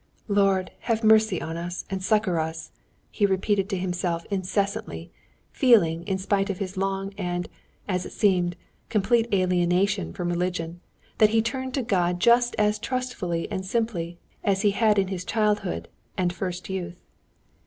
"Lord, 0.27 0.71
have 0.89 1.03
mercy 1.03 1.39
on 1.39 1.57
us, 1.57 1.85
and 1.91 2.01
succor 2.03 2.39
us!" 2.39 2.71
he 3.11 3.27
repeated 3.27 3.69
to 3.69 3.77
himself 3.77 4.25
incessantly, 4.31 5.11
feeling, 5.51 6.01
in 6.07 6.17
spite 6.17 6.49
of 6.49 6.57
his 6.57 6.75
long 6.75 7.13
and, 7.19 7.47
as 7.87 8.03
it 8.03 8.11
seemed, 8.11 8.55
complete 8.89 9.31
alienation 9.31 10.11
from 10.11 10.29
religion, 10.29 10.81
that 11.19 11.29
he 11.29 11.41
turned 11.43 11.75
to 11.75 11.83
God 11.83 12.19
just 12.19 12.55
as 12.57 12.79
trustfully 12.79 13.47
and 13.51 13.63
simply 13.63 14.17
as 14.43 14.63
he 14.63 14.71
had 14.71 14.97
in 14.97 15.09
his 15.09 15.23
childhood 15.23 15.87
and 16.17 16.33
first 16.33 16.67
youth. 16.67 17.03